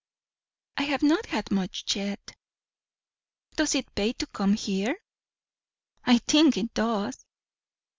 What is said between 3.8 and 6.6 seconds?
pay to come here?" "I think